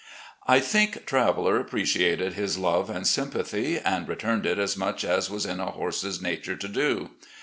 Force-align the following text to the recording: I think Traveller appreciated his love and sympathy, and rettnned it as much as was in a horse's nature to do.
I 0.47 0.59
think 0.61 1.05
Traveller 1.05 1.59
appreciated 1.59 2.33
his 2.33 2.57
love 2.57 2.89
and 2.89 3.05
sympathy, 3.05 3.77
and 3.77 4.07
rettnned 4.07 4.47
it 4.47 4.57
as 4.57 4.75
much 4.75 5.03
as 5.05 5.29
was 5.29 5.45
in 5.45 5.59
a 5.59 5.67
horse's 5.69 6.19
nature 6.19 6.55
to 6.55 6.67
do. 6.67 7.11